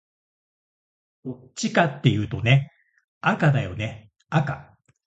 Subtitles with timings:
[1.23, 2.71] どっちかっていうとね、
[3.21, 4.73] 赤だよね赤